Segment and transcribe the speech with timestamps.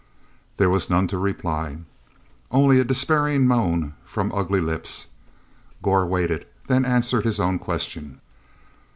[0.57, 5.05] There was none to reply—only a despairing moan from ugly lips.
[5.83, 8.19] Gor waited, then answered his own question.